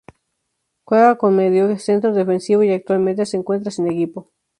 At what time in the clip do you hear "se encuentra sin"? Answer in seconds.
3.27-3.85